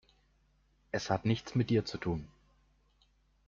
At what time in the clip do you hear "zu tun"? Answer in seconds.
1.85-2.27